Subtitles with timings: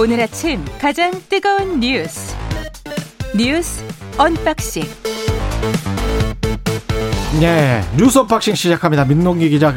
[0.00, 2.34] 오늘 아침 가장 뜨거운 뉴스
[3.36, 3.84] 뉴스
[4.18, 4.82] unboxing
[7.40, 9.04] 네 뉴스 unboxing 시작합니다.
[9.04, 9.74] 민동기 기자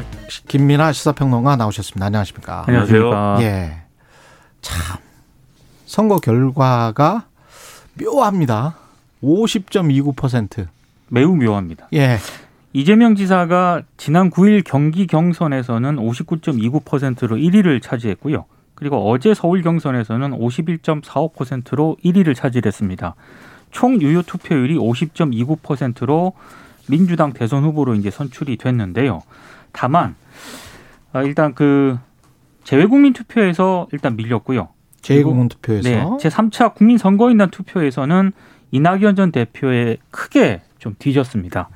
[0.47, 2.05] 김민하 시사평론가 나오셨습니다.
[2.05, 2.63] 안녕하십니까?
[2.67, 3.37] 안녕하세요.
[3.41, 3.81] 예.
[4.61, 4.97] 참
[5.85, 7.25] 선거 결과가
[8.01, 8.75] 묘합니다.
[9.23, 10.67] 50.29%.
[11.09, 11.87] 매우 묘합니다.
[11.93, 12.17] 예.
[12.73, 18.45] 이재명 지사가 지난 9일 경기 경선에서는 59.29%로 1위를 차지했고요.
[18.75, 23.15] 그리고 어제 서울 경선에서는 51.45%로 1위를 차지했습니다.
[23.71, 26.33] 총 유효 투표율이 50.29%로
[26.87, 29.21] 민주당 대선 후보로 이제 선출이 됐는데요.
[29.71, 30.15] 다만
[31.11, 31.97] 아, 일단 그
[32.63, 34.69] 재외국민 투표에서 일단 밀렸고요.
[35.01, 38.31] 재외국민 투표에서 네, 제 3차 국민 선거인단 투표에서는
[38.71, 41.69] 이낙연 전 대표에 크게 좀 뒤졌습니다.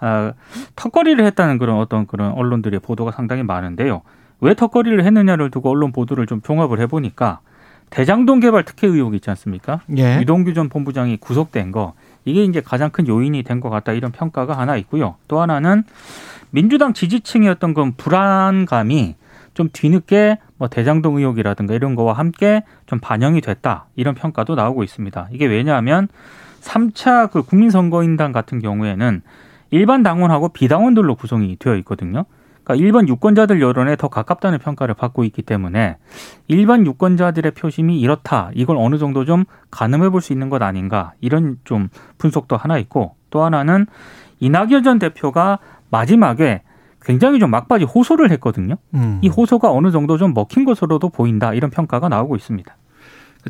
[0.00, 0.32] 아,
[0.76, 4.02] 턱걸이를 했다는 그런 어떤 그런 언론들의 보도가 상당히 많은데요.
[4.44, 7.40] 왜 턱걸이를 했느냐를 두고 언론 보도를 좀 종합을 해보니까
[7.88, 9.80] 대장동 개발 특혜 의혹 있지 않습니까?
[9.96, 10.18] 예.
[10.20, 11.94] 유동규 전 본부장이 구속된 거
[12.26, 15.14] 이게 이제 가장 큰 요인이 된 것 같다 이런 평가가 하나 있고요.
[15.28, 15.84] 또 하나는
[16.50, 19.14] 민주당 지지층이었던 건 불안감이
[19.54, 25.28] 좀 뒤늦게 뭐 대장동 의혹이라든가 이런 거와 함께 좀 반영이 됐다 이런 평가도 나오고 있습니다.
[25.32, 26.08] 이게 왜냐하면
[26.60, 29.22] 3차 그 국민선거인단 같은 경우에는
[29.70, 32.24] 일반 당원하고 비당원들로 구성이 되어 있거든요.
[32.64, 35.98] 그러니까 일반 유권자들 여론에 더 가깝다는 평가를 받고 있기 때문에
[36.48, 38.50] 일반 유권자들의 표심이 이렇다.
[38.54, 41.12] 이걸 어느 정도 좀 가늠해 볼 수 있는 것 아닌가.
[41.20, 43.86] 이런 좀 분석도 하나 있고 또 하나는
[44.40, 45.58] 이낙연 전 대표가
[45.90, 46.62] 마지막에
[47.02, 48.76] 굉장히 좀 막바지 호소를 했거든요.
[48.94, 49.18] 음.
[49.22, 51.52] 이 호소가 어느 정도 좀 먹힌 것으로도 보인다.
[51.52, 52.74] 이런 평가가 나오고 있습니다.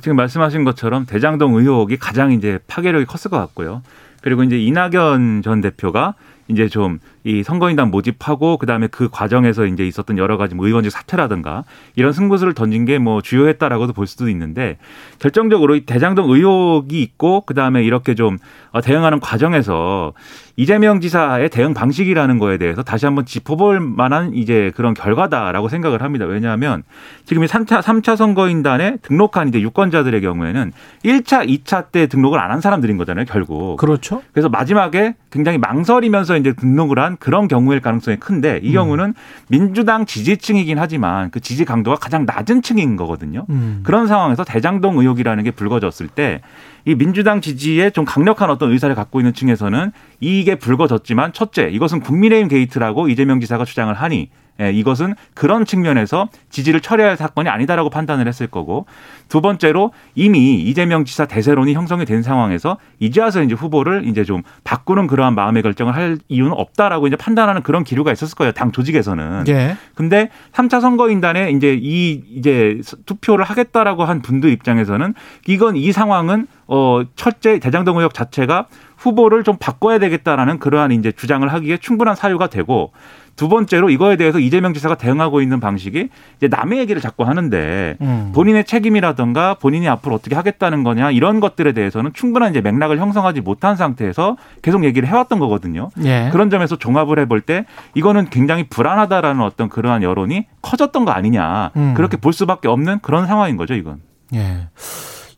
[0.00, 3.82] 지금 말씀하신 것처럼 대장동 의혹이 가장 이제 파괴력이 컸을 것 같고요.
[4.22, 6.14] 그리고 이제 이낙연 전 대표가
[6.48, 11.64] 이제 좀 이 선거인단 모집하고 그다음에 그 과정에서 이제 있었던 여러 가지 뭐 의원직 사퇴라든가
[11.97, 14.78] 이런 승부수를 던진 게 뭐 주요했다라고도 볼 수도 있는데
[15.19, 18.38] 결정적으로 이 대장동 의혹이 있고 그다음에 이렇게 좀
[18.71, 20.12] 어, 대응하는 과정에서
[20.56, 26.27] 이재명 지사의 대응 방식이라는 거에 대해서 다시 한번 짚어볼 만한 이제 그런 결과다라고 생각을 합니다.
[26.27, 26.84] 왜냐하면
[27.25, 30.72] 지금 이 3차, 3차 선거인단에 등록한 이제 유권자들의 경우에는
[31.04, 33.77] 1차, 2차 때 등록을 안 한 사람들인 거잖아요, 결국.
[33.78, 34.22] 그렇죠.
[34.32, 39.14] 그래서 마지막에 굉장히 망설이면서 이제 등록을 한 그런 경우일 가능성이 큰데 이 경우는
[39.48, 43.47] 민주당 지지층이긴 하지만 그 지지 강도가 가장 낮은 층인 거거든요.
[43.50, 43.80] 음.
[43.82, 46.41] 그런 상황에서 대장동 의혹이라는 게 불거졌을 때
[46.86, 52.48] 이 민주당 지지에 좀 강력한 어떤 의사를 갖고 있는 층에서는 이게 불거졌지만 첫째 이것은 국민의힘
[52.48, 54.30] 게이트라고 이재명 지사가 주장을 하니
[54.60, 58.87] 예, 이것은 그런 측면에서 지지를 철회할 사건이 아니다라고 판단을 했을 거고
[59.28, 64.42] 두 번째로 이미 이재명 지사 대세론이 형성이 된 상황에서 이제 와서 이제 후보를 이제 좀
[64.62, 68.53] 바꾸는 그러한 마음의 결정을 할 이유는 없다라고 이제 판단하는 그런 기류가 있었을 거예요.
[68.53, 69.44] 당 조직에서는.
[69.48, 69.76] 예.
[69.94, 75.15] 근데 3차 선거인단에 이제 이 이제 투표를 하겠다라고 한 분들 입장에서는
[75.48, 78.66] 이건 이 상황은 어 첫째 대장동 의혹 자체가
[78.97, 82.92] 후보를 좀 바꿔야 되겠다라는 그러한 이제 주장을 하기에 충분한 사유가 되고
[83.36, 88.32] 두 번째로 이거에 대해서 이재명 지사가 대응하고 있는 방식이 이제 남의 얘기를 자꾸 하는데 음.
[88.34, 93.76] 본인의 책임이라든가 본인이 앞으로 어떻게 하겠다는 거냐 이런 것들에 대해서는 충분한 이제 맥락을 형성하지 못한
[93.76, 95.91] 상태에서 계속 얘기를 해왔던 거거든요.
[96.04, 96.28] 예.
[96.32, 97.64] 그런 점에서 종합을 해볼 때
[97.94, 101.94] 이거는 굉장히 불안하다라는 어떤 그러한 여론이 커졌던 거 아니냐 음.
[101.94, 104.00] 그렇게 볼 수밖에 없는 그런 상황인 거죠 이건.
[104.34, 104.69] 예.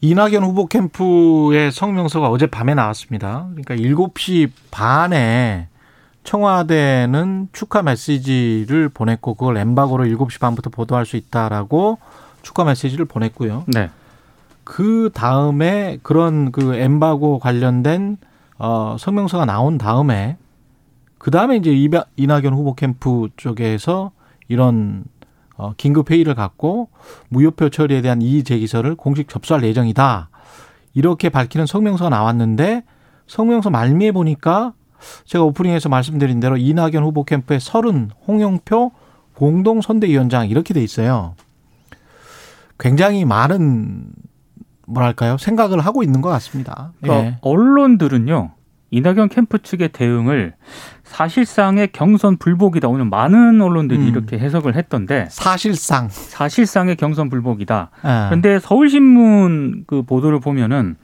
[0.01, 3.49] 이낙연 후보 캠프의 성명서가 어제 밤에 나왔습니다.
[3.51, 5.69] 그러니까 7시 반에
[6.25, 11.99] 청와대는 축하 메시지를 보냈고 그걸 엠바고로 7시 반부터 보도할 수 있다라고
[12.43, 13.65] 축하 메시지를 보냈고요.
[13.69, 13.91] 네.
[14.65, 18.19] 그 다음에 그런 그 엠바고 관련된
[18.59, 20.37] 어 성명서가 나온 다음에
[21.19, 21.73] 그 다음에 이제
[22.17, 24.11] 이낙연 후보 캠프 쪽에서
[24.49, 25.05] 이런
[25.57, 26.89] 어 긴급 회의를 갖고
[27.29, 30.31] 무효표 처리에 대한 이의 제기서를 공식 접수할 예정이다.
[30.95, 32.85] 이렇게 밝히는 성명서가 나왔는데
[33.27, 34.73] 성명서 말미에 보니까
[35.25, 38.93] 제가 오프닝에서 말씀드린 대로 이낙연 후보 캠프의 서른 홍영표
[39.35, 41.35] 공동 선대위원장 이렇게 돼 있어요.
[42.79, 44.07] 굉장히 많은
[44.87, 46.93] 뭐랄까요 생각을 하고 있는 것 같습니다.
[47.01, 47.39] 그러니까 예.
[47.41, 48.53] 언론들은요
[48.91, 50.55] 이낙연 캠프 측의 대응을
[51.07, 52.89] 사실상의 경선 불복이다.
[52.89, 54.09] 오늘 많은 언론들이 음.
[54.09, 57.91] 이렇게 해석을 했던데 사실상 사실상의 경선 불복이다.
[58.05, 58.09] 예.
[58.29, 60.97] 그런데 서울신문 그 보도를 보면은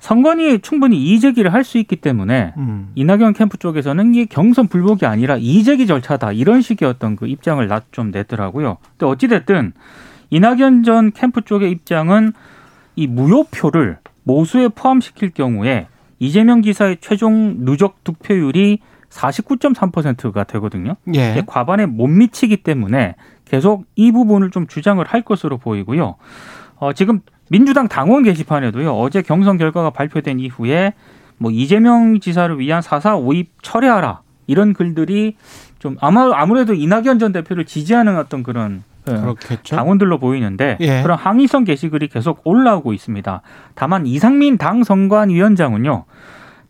[0.00, 2.88] 선관위 충분히 이의 제기를 할 수 있기 때문에 음.
[2.94, 7.66] 이낙연 캠프 쪽에서는 이게 경선 불복이 아니라 이의 제기 절차다 이런 식의 어떤 그 입장을
[7.66, 8.78] 나- 좀 냈더라고요.
[8.96, 9.72] 근데 어찌 됐든
[10.30, 12.32] 이낙연 전 캠프 쪽의 입장은
[12.96, 15.86] 이 무효표를 모수에 포함시킬 경우에
[16.18, 18.80] 이재명 지사의 최종 누적 득표율이
[19.10, 20.96] 49.3%가 되거든요.
[21.14, 21.42] 예.
[21.46, 23.14] 과반에 못 미치기 때문에
[23.44, 26.16] 계속 이 부분을 좀 주장을 할 것으로 보이고요.
[26.76, 27.20] 어, 지금
[27.50, 28.92] 민주당 당원 게시판에도요.
[28.92, 30.92] 어제 경선 결과가 발표된 이후에
[31.38, 35.36] 뭐 이재명 지사를 위한 사사 오입 철회하라 이런 글들이
[35.78, 39.76] 좀 아마 아무래도 이낙연 전 대표를 지지하는 어떤 그런 예, 그렇겠죠.
[39.76, 41.02] 당원들로 보이는데 예.
[41.02, 43.42] 그런 항의성 게시글이 계속 올라오고 있습니다.
[43.74, 46.04] 다만 이상민 당 선관위원장은요.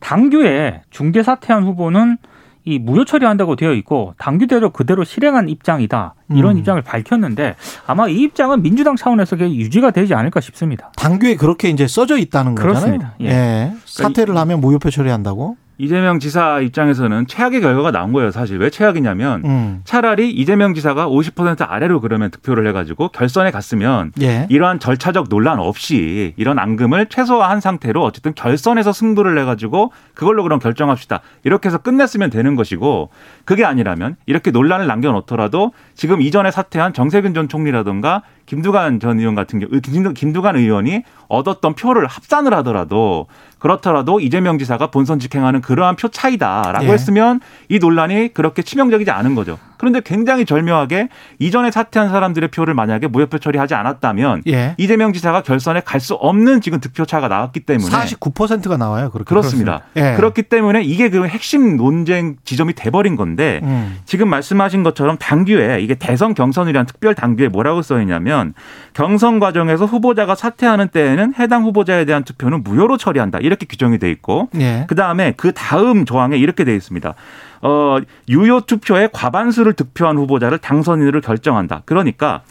[0.00, 2.18] 당규에 중대 사퇴한 후보는
[2.64, 6.58] 이 무효 처리한다고 되어 있고 당규대로 그대로 실행한 입장이다 이런 음.
[6.58, 7.56] 입장을 밝혔는데
[7.86, 10.92] 아마 이 입장은 민주당 차원에서 유지가 되지 않을까 싶습니다.
[10.96, 12.74] 당규에 그렇게 이제 써져 있다는 거잖아요.
[12.74, 13.14] 그렇습니다.
[13.22, 13.28] 예.
[13.28, 13.72] 예.
[13.86, 15.56] 사퇴를 하면 무효표 처리한다고.
[15.78, 18.32] 이재명 지사 입장에서는 최악의 결과가 나온 거예요.
[18.32, 19.80] 사실 왜 최악이냐면 음.
[19.84, 24.46] 차라리 이재명 지사가 50% 아래로 그러면 득표를 해가지고 결선에 갔으면 예.
[24.50, 31.20] 이러한 절차적 논란 없이 이런 앙금을 최소화한 상태로 어쨌든 결선에서 승부를 해가지고 그걸로 그럼 결정합시다.
[31.44, 33.10] 이렇게 해서 끝냈으면 되는 것이고
[33.44, 39.60] 그게 아니라면 이렇게 논란을 남겨놓더라도 지금 이전에 사퇴한 정세균 전 총리라든가 김두관 전 의원 같은
[39.60, 43.26] 경우 김두- 김두관 의원이 얻었던 표를 합산을 하더라도
[43.58, 46.90] 그렇더라도 이재명 지사가 본선 직행하는 그러한 표 차이다라고 예.
[46.92, 49.58] 했으면 이 논란이 그렇게 치명적이지 않은 거죠.
[49.78, 51.08] 그런데 굉장히 절묘하게
[51.38, 54.74] 이전에 사퇴한 사람들의 표를 만약에 무효표 처리하지 않았다면 예.
[54.78, 59.10] 이재명 지사가 결선에 갈 수 없는 지금 득표 차가 나왔기 때문에 49%가 나와요.
[59.10, 59.28] 그렇게.
[59.28, 59.82] 그렇습니다.
[59.96, 60.14] 예.
[60.14, 63.98] 그렇기 때문에 이게 그 핵심 논쟁 지점이 돼버린 건데 음.
[64.04, 68.54] 지금 말씀하신 것처럼 당규에 이게 대선 경선이란 특별 당규에 뭐라고 써 있냐면
[68.94, 74.48] 경선 과정에서 후보자가 사퇴하는 때에는 해당 후보자에 대한 투표는 무효로 처리한다 이렇게 규정이 돼 있고
[74.60, 74.84] 예.
[74.88, 77.14] 그 다음에 그 다음 조항에 이렇게 돼 있습니다.
[77.62, 81.82] 어, 유효 투표의 과반수를 득표한 후보자를 당선인으로 결정한다.
[81.84, 82.42] 그러니까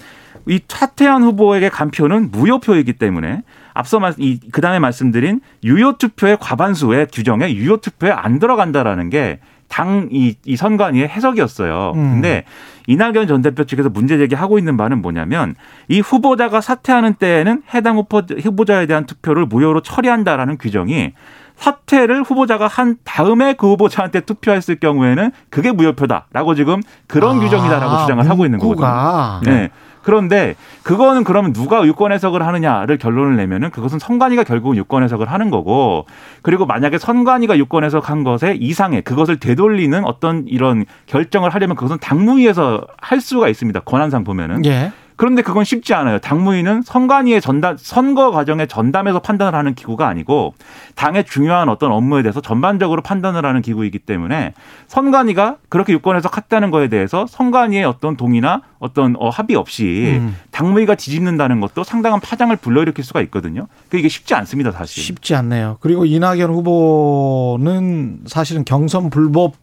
[0.47, 3.43] 이 사퇴한 후보에게 간 표는 무효표이기 때문에
[3.73, 9.39] 앞서 말, 이, 그 다음에 말씀드린 유효 투표의 과반수의 규정에 유효 투표에 안 들어간다라는 게
[9.67, 11.91] 당, 이, 이 선관위의 해석이었어요.
[11.95, 12.13] 음.
[12.13, 12.45] 근데
[12.87, 15.55] 이낙연 전 대표 측에서 문제 제기하고 있는 바는 뭐냐면
[15.89, 21.11] 이 후보자가 사퇴하는 때에는 해당 후보, 후보자에 대한 투표를 무효로 처리한다라는 규정이
[21.57, 28.29] 사퇴를 후보자가 한 다음에 그 후보자한테 투표했을 경우에는 그게 무효표다라고 지금 그런 아, 규정이다라고 주장을
[28.29, 29.41] 하고 있는 거거든요.
[29.43, 29.69] 네.
[30.03, 35.49] 그런데 그거는 그러면 누가 유권 해석을 하느냐를 결론을 내면은 그것은 선관위가 결국은 유권 해석을 하는
[35.49, 36.05] 거고
[36.41, 42.87] 그리고 만약에 선관위가 유권 해석한 것에 이상의 그것을 되돌리는 어떤 이런 결정을 하려면 그것은 당무위에서
[43.01, 43.81] 할 수가 있습니다.
[43.81, 44.63] 권한상 보면은.
[44.65, 44.93] 예.
[45.17, 46.19] 그런데 그건 쉽지 않아요.
[46.19, 50.53] 당무위는 선관위의 전담 선거 과정에 전담해서 판단을 하는 기구가 아니고
[50.95, 54.53] 당의 중요한 어떤 업무에 대해서 전반적으로 판단을 하는 기구이기 때문에
[54.87, 60.37] 선관위가 그렇게 유권해서 갔다는 거에 대해서 선관위의 어떤 동의나 어떤 어, 합의 없이 음.
[60.51, 63.67] 당무위가 뒤집는다는 것도 상당한 파장을 불러일으킬 수가 있거든요.
[63.89, 65.01] 그 이게 쉽지 않습니다, 사실.
[65.01, 65.77] 쉽지 않네요.
[65.79, 69.55] 그리고 이낙연 후보는 사실은 경선 불법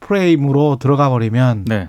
[0.00, 1.88] 프레임으로 들어가 버리면 네.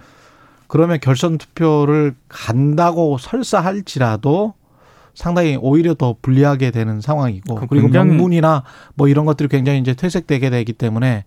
[0.68, 4.54] 그러면 결선 투표를 간다고 설사할지라도
[5.14, 8.64] 상당히 오히려 더 불리하게 되는 상황이고 그 그리고 명분이나
[8.96, 11.24] 뭐 이런 것들이 굉장히 이제 퇴색되게 되기 때문에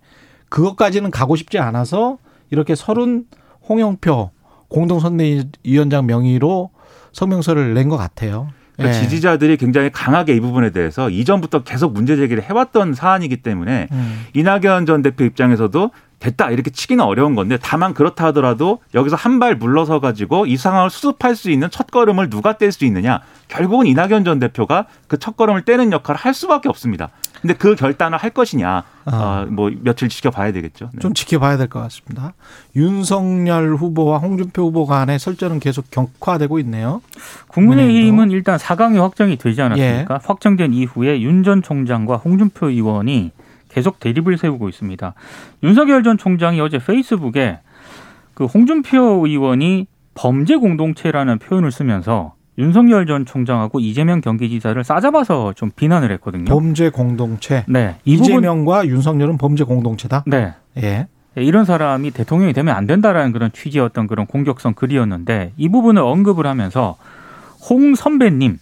[0.49, 2.17] 그것까지는 가고 싶지 않아서
[2.51, 3.25] 이렇게 서른
[3.67, 4.31] 홍영표
[4.69, 6.69] 공동선대위원장 명의로
[7.13, 8.49] 성명서를 낸 것 같아요.
[8.75, 9.01] 그러니까 예.
[9.03, 14.25] 지지자들이 굉장히 강하게 이 부분에 대해서 이전부터 계속 문제 제기를 해왔던 사안이기 때문에 음.
[14.33, 19.55] 이낙연 전 대표 입장에서도 됐다 이렇게 치기는 어려운 건데 다만 그렇다 하더라도 여기서 한 발
[19.55, 24.25] 물러서 가지고 이 상황을 수습할 수 있는 첫 걸음을 누가 뗄 수 있느냐 결국은 이낙연
[24.25, 27.09] 전 대표가 그 첫 걸음을 떼는 역할을 할 수밖에 없습니다.
[27.41, 30.89] 근데 그 결단을 할 것이냐 어, 뭐 며칠 지켜봐야 되겠죠.
[30.93, 30.99] 네.
[30.99, 32.33] 좀 지켜봐야 될 것 같습니다.
[32.75, 37.01] 윤석열 후보와 홍준표 후보 간의 설전은 계속 격화되고 있네요.
[37.47, 40.13] 국민의힘은 일단 4강이 확정이 되지 않았습니까?
[40.15, 40.19] 예.
[40.25, 43.31] 확정된 이후에 윤 전 총장과 홍준표 의원이
[43.69, 45.13] 계속 대립을 세우고 있습니다.
[45.63, 47.59] 윤석열 전 총장이 어제 페이스북에
[48.33, 56.11] 그 홍준표 의원이 범죄 공동체라는 표현을 쓰면서 윤석열 전 총장하고 이재명 경기지사를 싸잡아서 좀 비난을
[56.13, 56.45] 했거든요.
[56.45, 57.63] 범죄 공동체.
[57.69, 60.25] 네, 이 부분 이재명과 윤석열은 범죄 공동체다.
[60.27, 60.53] 네.
[60.77, 61.07] 예.
[61.35, 66.45] 네, 이런 사람이 대통령이 되면 안 된다라는 그런 취지였던 그런 공격성 글이었는데 이 부분을 언급을
[66.47, 66.97] 하면서
[67.69, 68.57] 홍 선배님,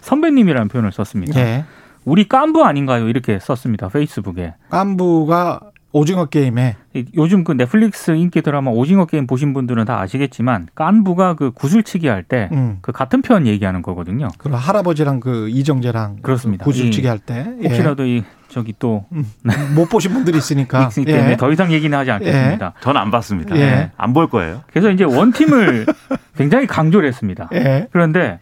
[0.00, 1.38] 선배님이라는 표현을 썼습니다.
[1.40, 1.64] 예.
[2.04, 3.08] 우리 깐부 아닌가요?
[3.08, 3.88] 이렇게 썼습니다.
[3.88, 4.54] 페이스북에.
[4.70, 5.60] 깐부가
[5.94, 11.34] 오징어 게임에 이- 요즘 그 넷플릭스 인기 드라마 오징어 게임 보신 분들은 다 아시겠지만 깐부가
[11.34, 12.78] 그 구슬치기 할 때그 음.
[12.82, 14.28] 같은 표현 얘기하는 거거든요.
[14.38, 16.64] 그 할아버지랑 그 이정재랑 그렇습니다.
[16.64, 17.46] 구슬치기 이- 할 때.
[17.60, 17.68] 예.
[17.68, 20.88] 혹시라도 이 저기 또못 보신 분들이 있으니까.
[20.96, 21.36] 때문에 예.
[21.36, 22.72] 더 이상 얘기는 하지 않겠습니다.
[22.80, 23.54] 저는 안 봤습니다.
[23.56, 23.90] 예.
[23.98, 24.62] 안볼 거예요.
[24.72, 25.84] 그래서 이제 원 팀을
[26.36, 27.50] 굉장히 강조를 했습니다.
[27.52, 27.86] 예.
[27.92, 28.38] 그런데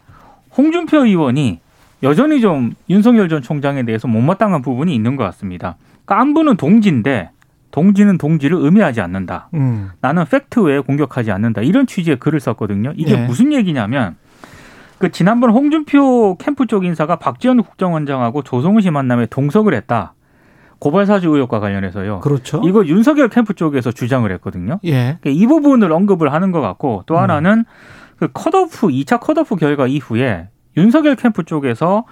[0.56, 1.60] 홍준표 의원이
[2.02, 5.76] 여전히 좀 윤석열 전 총장에 대해서 못마땅한 부분이 있는 것 같습니다.
[6.06, 7.30] 깐부는 동지인데
[7.70, 9.48] 동지는 동지를 의미하지 않는다.
[9.54, 9.90] 음.
[10.00, 11.62] 나는 팩트 외에 공격하지 않는다.
[11.62, 12.92] 이런 취지의 글을 썼거든요.
[12.96, 13.26] 이게 예.
[13.26, 14.16] 무슨 얘기냐면
[14.98, 20.14] 그 지난번 홍준표 캠프 쪽 인사가 박지원 국정원장하고 조성은 씨 만남에 동석을 했다.
[20.78, 22.20] 고발 사주 의혹과 관련해서요.
[22.20, 22.62] 그렇죠.
[22.64, 24.80] 이거 윤석열 캠프 쪽에서 주장을 했거든요.
[24.84, 25.18] 예.
[25.20, 27.20] 그러니까 이 부분을 언급을 하는 것 같고 또 음.
[27.20, 27.64] 하나는
[28.16, 32.04] 그 컷오프 2차 컷오프 결과 이후에 윤석열 캠프 쪽에서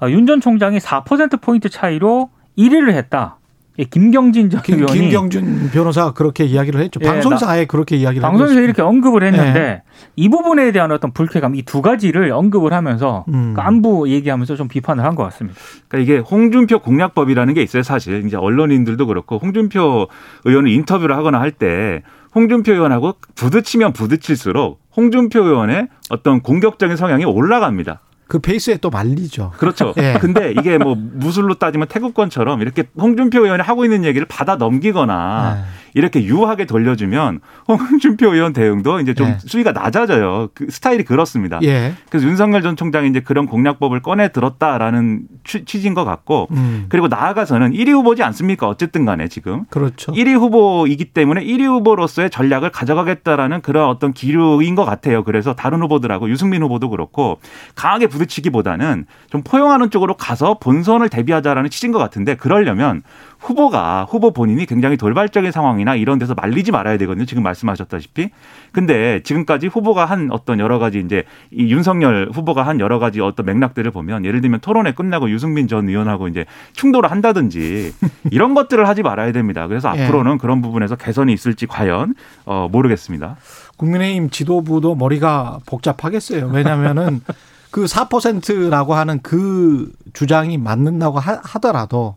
[0.00, 3.36] 아, 윤전 총장이 4% 포인트 차이로 1위를 했다.
[3.80, 6.98] 이 김경진 전 김, 의원이 김경준 변호사가 그렇게 이야기를 했죠.
[7.00, 8.60] 예, 방송에서 나- 아예 그렇게 이야기를 방송에서.
[8.60, 9.82] 이렇게 언급을 했는데 네.
[10.16, 13.54] 이 부분에 대한 어떤 불쾌감 이 두 가지를 언급을 하면서 음.
[13.54, 15.60] 그 안부 얘기하면서 좀 비판을 한 것 같습니다.
[15.86, 18.24] 그러니까 이게 홍준표 공략법이라는 게 있어요, 사실.
[18.26, 20.08] 이제 언론인들도 그렇고 홍준표
[20.44, 22.02] 의원을 인터뷰를 하거나 할 때
[22.34, 28.00] 홍준표 의원하고 부딪히면 부딪힐수록 홍준표 의원의 어떤 공격적인 성향이 올라갑니다.
[28.28, 29.52] 그 페이스에 또 말리죠.
[29.56, 29.94] 그렇죠.
[29.98, 30.18] 예.
[30.20, 35.62] 근데 이게 뭐 무술로 따지면 태국권처럼 이렇게 홍준표 의원이 하고 있는 얘기를 받아 넘기거나 네.
[35.94, 39.38] 이렇게 유하게 돌려주면 홍준표 의원 대응도 이제 좀 네.
[39.40, 40.48] 수위가 낮아져요.
[40.54, 41.58] 그 스타일이 그렇습니다.
[41.62, 41.94] 예.
[42.10, 46.86] 그래서 윤석열 전 총장이 이제 그런 공략법을 꺼내 들었다라는 취- 취지인 것 같고 음.
[46.88, 48.68] 그리고 나아가서는 1위 후보지 않습니까?
[48.68, 49.64] 어쨌든 간에 지금.
[49.70, 50.12] 그렇죠.
[50.12, 55.24] 1위 후보이기 때문에 1위 후보로서의 전략을 가져가겠다라는 그런 어떤 기류인 것 같아요.
[55.24, 57.38] 그래서 다른 후보들하고 유승민 후보도 그렇고
[57.74, 63.02] 강하게 부딪히기보다는 좀 포용하는 쪽으로 가서 본선을 대비하자라는 취지인 것 같은데 그러려면
[63.38, 67.24] 후보가 후보 본인이 굉장히 돌발적인 상황이나 이런 데서 말리지 말아야 되거든요.
[67.24, 68.30] 지금 말씀하셨다시피.
[68.72, 73.46] 근데 지금까지 후보가 한 어떤 여러 가지 이제 이 윤석열 후보가 한 여러 가지 어떤
[73.46, 77.92] 맥락들을 보면 예를 들면 토론회 끝나고 유승민 전 의원하고 이제 충돌을 한다든지
[78.30, 79.68] 이런 것들을 하지 말아야 됩니다.
[79.68, 80.04] 그래서 예.
[80.04, 82.14] 앞으로는 그런 부분에서 개선이 있을지 과연
[82.44, 83.36] 어 모르겠습니다.
[83.76, 86.48] 국민의힘 지도부도 머리가 복잡하겠어요.
[86.52, 87.20] 왜냐면은
[87.70, 92.16] 그 4%라고 하는 그 주장이 맞는다고 하, 하더라도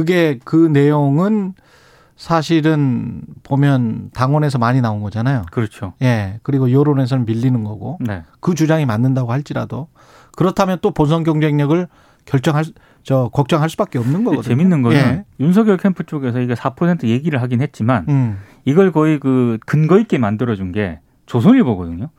[0.00, 1.54] 그게 그 내용은
[2.16, 5.44] 사실은 보면 당원에서 많이 나온 거잖아요.
[5.50, 5.94] 그렇죠.
[6.02, 6.38] 예.
[6.42, 8.22] 그리고 여론에서는 밀리는 거고 네.
[8.40, 9.88] 그 주장이 맞는다고 할지라도
[10.36, 11.88] 그렇다면 또 본선 경쟁력을
[12.26, 12.72] 결정할 수-
[13.04, 14.42] 저 걱정할 수밖에 없는 거거든요.
[14.42, 15.24] 재밌는 거는 예.
[15.40, 18.38] 윤석열 캠프 쪽에서 이게 4% 얘기를 하긴 했지만 음.
[18.66, 22.10] 이걸 거의 그 근거 있게 만들어 준 게 조선일보거든요.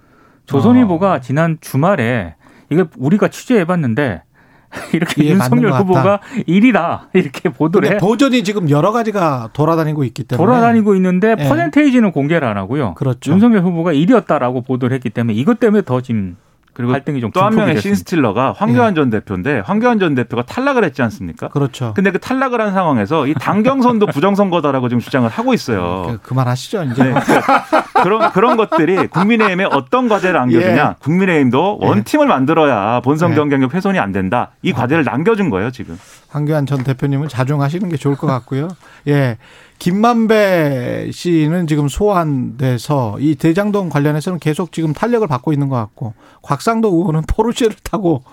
[0.48, 1.20] 조선일보가 어.
[1.20, 2.34] 지난 주말에
[2.72, 4.24] 이걸 우리가 취재해 봤는데
[4.94, 10.04] 이렇게 이게 맞는 윤석열 것 후보가 1위다 이렇게 보도를 해 버전이 지금 여러 가지가 돌아다니고
[10.06, 11.48] 있기 때문에 돌아다니고 있는데 예.
[11.48, 12.94] 퍼센테이지는 공개를 안 하고요.
[12.96, 13.32] 그렇죠.
[13.32, 16.36] 윤석열 후보가 1위였다라고 보도를 했기 때문에 이것 때문에 더 지금
[16.74, 17.82] 그리고 갈등이 좀 또 한 명의.
[17.82, 21.48] 신스틸러가 황교안 전 대표인데 황교안 전 대표가 탈락을 했지 않습니까?
[21.48, 21.94] 그렇죠.
[21.96, 26.06] 근데 그 탈락을 한 상황에서 이 당경선도 부정선거다라고 지금 주장을 하고 있어요.
[26.08, 27.04] 그- 그만하시죠 이제.
[27.04, 27.14] 네,
[28.04, 30.90] 그런 그런 것들이 국민의힘에 어떤 과제를 안겨주냐?
[30.90, 30.96] 예.
[31.00, 31.88] 국민의힘도 예.
[31.88, 33.36] 원팀을 만들어야 본선 예.
[33.36, 34.52] 경쟁력 훼손이 안 된다.
[34.62, 35.98] 이 과제를 남겨준 거예요 지금.
[36.30, 38.68] 황교안 전 대표님은 자중하시는 게 좋을 것 같고요.
[39.08, 39.38] 예.
[39.80, 46.90] 김만배 씨는 지금 소환돼서 이 대장동 관련해서는 계속 지금 탄력을 받고 있는 것 같고 곽상도
[46.90, 48.24] 의원은 포르쉐를 타고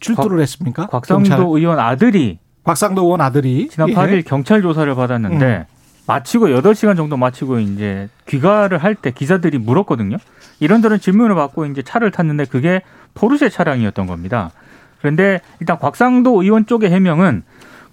[0.00, 0.86] 출두를 했습니까?
[0.86, 1.46] 곽상도 경찰.
[1.46, 3.94] 의원 아들이 곽상도 의원 아들이 지난 예.
[3.94, 5.73] 8일 경찰 조사를 받았는데 음.
[6.06, 10.18] 마치고 8시간 정도 마치고 이제 귀가를 할 때 기자들이 물었거든요.
[10.60, 12.82] 이런저런 질문을 받고 이제 차를 탔는데 그게
[13.14, 14.50] 포르쉐 차량이었던 겁니다.
[14.98, 17.42] 그런데 일단 곽상도 의원 쪽의 해명은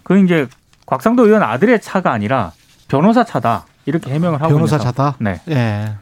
[0.04, 0.48] 그 이제
[0.86, 2.52] 곽상도 의원 아들의 차가 아니라
[2.88, 3.66] 변호사 차다.
[3.86, 5.16] 이렇게 해명을 하고 변호사 있는 차다.
[5.20, 5.42] 네.
[5.50, 5.94] 예.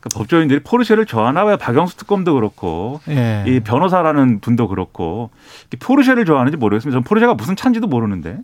[0.00, 1.56] 그러니까 법조인들이 포르쉐를 좋아하나 봐요.
[1.56, 3.44] 박영수 특검도 그렇고 예.
[3.46, 5.30] 이 변호사라는 분도 그렇고
[5.72, 6.94] 이 포르쉐를 좋아하는지 모르겠습니다.
[6.96, 8.38] 전 포르쉐가 무슨 차인지도 모르는데.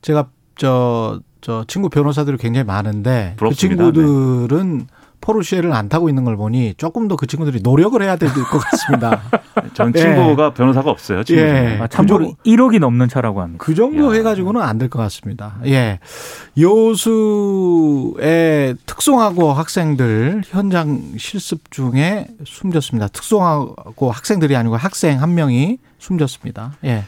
[0.00, 0.26] 제가
[0.56, 3.84] 저, 저 친구 변호사들이 굉장히 많은데 부럽습니다.
[3.84, 4.86] 그 친구들은
[5.20, 9.22] 포르쉐를 안 타고 있는 걸 보니 조금 더 그 친구들이 노력을 해야 될 것 같습니다.
[9.74, 10.00] 전 예.
[10.00, 11.22] 친구가 변호사가 없어요.
[11.22, 11.76] 친구 중에.
[11.76, 11.78] 예.
[11.80, 13.62] 아, 참고로 1억이 넘는 차라고 합니다.
[13.64, 14.16] 그 정도 야.
[14.18, 15.54] 해가지고는 안 될 것 같습니다.
[15.66, 16.00] 예.
[16.58, 23.08] 여수의 특송하고 학생들 현장 실습 중에 숨졌습니다.
[23.08, 26.72] 특송하고 학생들이 아니고 학생 한 명이 숨졌습니다.
[26.84, 27.04] 예.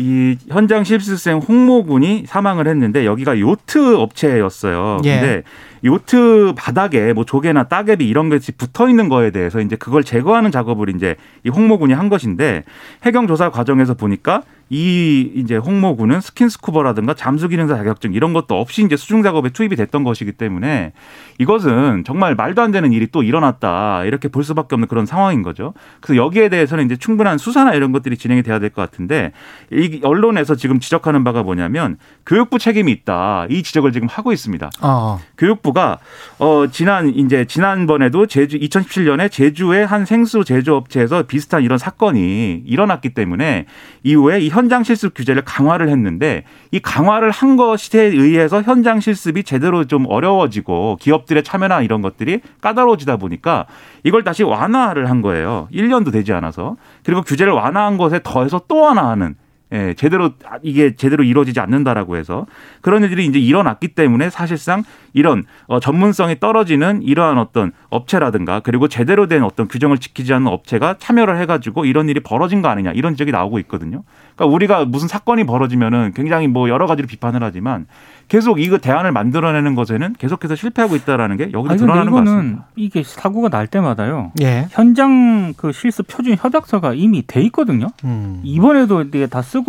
[0.00, 5.02] 이 현장 실습생 홍모 군이 사망을 했는데 여기가 요트 업체였어요.
[5.04, 5.20] 예.
[5.20, 5.42] 근데
[5.84, 10.88] 요트 바닥에 뭐 조개나 따개비 이런 것이 붙어 있는 거에 대해서 이제 그걸 제거하는 작업을
[10.88, 12.64] 이제 이 홍모 군이 한 것인데
[13.04, 18.84] 해경 조사 과정에서 보니까 이 이제 홍모 군은 스킨스쿠버라든가 잠수 기능사 자격증 이런 것도 없이
[18.84, 20.92] 이제 수중 작업에 투입이 됐던 것이기 때문에
[21.38, 25.74] 이것은 정말 말도 안 되는 일이 또 일어났다 이렇게 볼 수밖에 없는 그런 상황인 거죠.
[26.00, 29.32] 그래서 여기에 대해서는 이제 충분한 수사나 이런 것들이 진행이 돼야 될 것 같은데
[29.72, 34.70] 이 언론에서 지금 지적하는 바가 뭐냐면 교육부 책임이 있다 이 지적을 지금 하고 있습니다.
[34.82, 35.18] 어.
[35.36, 35.98] 교육부 교육부가
[36.38, 43.66] 어 지난 이제 지난번에도 제주 2017년에 제주의 한 생수 제조업체에서 비슷한 이런 사건이 일어났기 때문에
[44.04, 49.84] 이후에 이 현장 실습 규제를 강화를 했는데 이 강화를 한 것에 의해서 현장 실습이 제대로
[49.84, 53.66] 좀 어려워지고 기업들의 참여나 이런 것들이 까다로워지다 보니까
[54.04, 55.68] 이걸 다시 완화를 한 거예요.
[55.72, 56.76] 1년도 되지 않아서.
[57.04, 59.34] 그리고 규제를 완화한 것에 더해서 또 완화하는
[59.72, 62.46] 예, 제대로 이게 제대로 이루어지지 않는다라고 해서
[62.80, 69.26] 그런 일들이 이제 일어났기 때문에 사실상 이런 어, 전문성이 떨어지는 이러한 어떤 업체라든가 그리고 제대로
[69.28, 73.32] 된 어떤 규정을 지키지 않는 업체가 참여를 해가지고 이런 일이 벌어진 거 아니냐 이런 지적이
[73.32, 74.02] 나오고 있거든요.
[74.34, 77.86] 그러니까 우리가 무슨 사건이 벌어지면은 굉장히 뭐 여러 가지로 비판을 하지만
[78.28, 82.66] 계속 이거 대안을 만들어내는 것에는 계속해서 실패하고 있다라는 게 여기서 아니, 드러나는 것 같습니다.
[82.76, 84.32] 이게 사고가 날 때마다요.
[84.40, 84.66] 예.
[84.70, 87.88] 현장 그 실습 표준 협약서가 이미 돼 있거든요.
[88.04, 88.40] 음.
[88.44, 89.59] 이번에도 이게 다 쓰고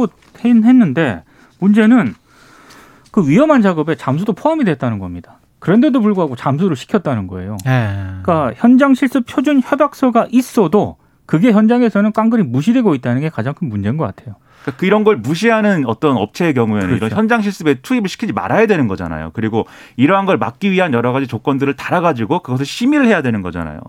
[0.44, 1.24] 했- 했는데
[1.60, 2.16] 문제는
[3.12, 5.40] 그 위험한 작업에 잠수도 포함이 됐다는 겁니다.
[5.60, 7.58] 그런데도 불구하고 잠수를 시켰다는 거예요.
[7.68, 7.88] 예.
[8.24, 13.96] 그러니까 현장 실습 표준 협약서가 있어도 그게 현장에서는 깡그리 무시되고 있다는 게 가장 큰 문제인
[13.98, 14.36] 것 같아요.
[14.62, 17.06] 그러니까 그런 걸 무시하는 어떤 업체의 경우에는 그렇죠.
[17.06, 19.32] 이런 현장 실습에 투입을 시키지 말아야 되는 거잖아요.
[19.34, 19.66] 그리고
[19.96, 23.80] 이러한 걸 막기 위한 여러 가지 조건들을 달아가지고 그것을 심의를 해야 되는 거잖아요.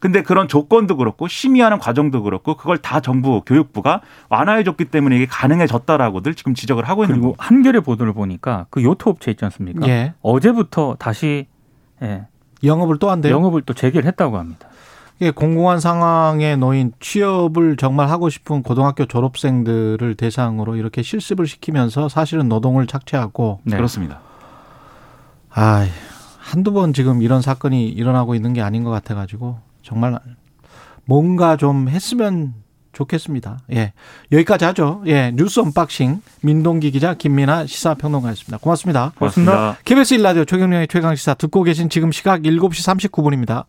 [0.00, 6.34] 근데 그런 조건도 그렇고 심의하는 과정도 그렇고 그걸 다 정부 교육부가 완화해줬기 때문에 이게 가능해졌다라고들
[6.34, 7.34] 지금 지적을 하고 있는 거고.
[7.38, 9.88] 한겨레 보도를 보니까 그 요트 업체 있지 않습니까?
[9.88, 10.14] 예.
[10.22, 11.46] 어제부터 다시
[12.02, 12.26] 예,
[12.62, 13.34] 영업을 또 한대요.
[13.34, 14.68] 영업을 또 재개를 했다고 합니다.
[15.20, 22.48] 이게 공공한 상황에 놓인 취업을 정말 하고 싶은 고등학교 졸업생들을 대상으로 이렇게 실습을 시키면서 사실은
[22.48, 23.76] 노동을 착취하고 네.
[23.76, 24.20] 그렇습니다.
[25.50, 25.86] 아
[26.38, 30.18] 한두 번 지금 이런 사건이 일어나고 있는 게 아닌 것 같아 가지고 정말
[31.04, 32.54] 뭔가 좀 했으면
[32.92, 33.58] 좋겠습니다.
[33.72, 33.92] 예
[34.30, 35.02] 여기까지 하죠.
[35.06, 38.58] 예 뉴스 unboxing 민동기 기자 김민하 시사평론가였습니다.
[38.58, 39.12] 고맙습니다.
[39.18, 39.52] 고맙습니다.
[39.52, 39.82] 고맙습니다.
[39.84, 43.64] KBS 일라디오 최경영의 최강 시사 듣고 계신 지금 시각 7시 39분입니다.